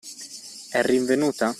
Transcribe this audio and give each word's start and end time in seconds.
È 0.71 0.81
rinvenuta? 0.81 1.49